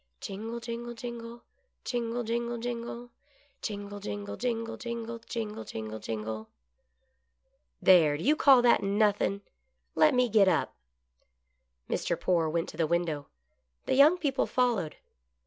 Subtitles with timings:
[0.19, 1.43] Jingle, jingle, jingle.
[1.85, 3.11] Jingle, jingle, jingle;
[3.61, 6.49] Jingle, jingle, jingle, jifigle, Jmgle, jingle, jingle!"
[7.83, 9.41] There, do you call that nothin'?
[9.93, 10.73] Let me get up."
[11.87, 12.19] Mr.
[12.19, 13.27] Poore went to the window.
[13.85, 14.95] The young people followed.